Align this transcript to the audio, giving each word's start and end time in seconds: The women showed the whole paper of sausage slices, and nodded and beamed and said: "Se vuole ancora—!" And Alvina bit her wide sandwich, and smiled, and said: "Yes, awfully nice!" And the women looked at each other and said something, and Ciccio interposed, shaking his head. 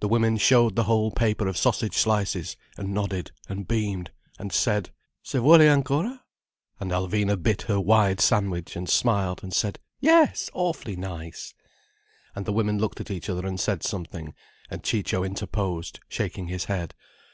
The 0.00 0.08
women 0.08 0.38
showed 0.38 0.76
the 0.76 0.84
whole 0.84 1.10
paper 1.10 1.46
of 1.46 1.58
sausage 1.58 1.98
slices, 1.98 2.56
and 2.78 2.94
nodded 2.94 3.32
and 3.50 3.68
beamed 3.68 4.10
and 4.38 4.50
said: 4.50 4.88
"Se 5.22 5.40
vuole 5.40 5.60
ancora—!" 5.68 6.22
And 6.80 6.90
Alvina 6.90 7.36
bit 7.36 7.60
her 7.68 7.78
wide 7.78 8.18
sandwich, 8.18 8.76
and 8.76 8.88
smiled, 8.88 9.42
and 9.42 9.52
said: 9.52 9.78
"Yes, 10.00 10.48
awfully 10.54 10.96
nice!" 10.96 11.52
And 12.34 12.46
the 12.46 12.52
women 12.54 12.78
looked 12.78 13.00
at 13.02 13.10
each 13.10 13.28
other 13.28 13.46
and 13.46 13.60
said 13.60 13.82
something, 13.82 14.32
and 14.70 14.82
Ciccio 14.82 15.22
interposed, 15.22 16.00
shaking 16.08 16.46
his 16.48 16.64
head. 16.64 16.94